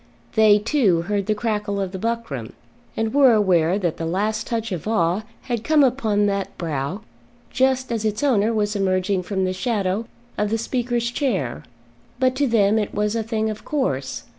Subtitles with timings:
[0.33, 2.53] They, too, heard the crackle of the buckram,
[2.97, 7.01] and were aware that the last touch of awe had come upon that brow
[7.51, 10.07] just as its owner was emerging from the shadow
[10.39, 11.63] of the Speaker's chair;
[12.17, 14.23] but to them it was a thing of course.